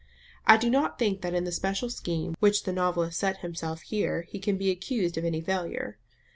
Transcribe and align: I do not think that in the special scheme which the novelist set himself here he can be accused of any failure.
I 0.47 0.57
do 0.57 0.67
not 0.71 0.97
think 0.97 1.21
that 1.21 1.35
in 1.35 1.43
the 1.43 1.51
special 1.51 1.87
scheme 1.91 2.35
which 2.39 2.63
the 2.63 2.73
novelist 2.73 3.19
set 3.19 3.41
himself 3.41 3.81
here 3.81 4.23
he 4.29 4.39
can 4.39 4.57
be 4.57 4.71
accused 4.71 5.15
of 5.15 5.25
any 5.25 5.41
failure. 5.41 5.99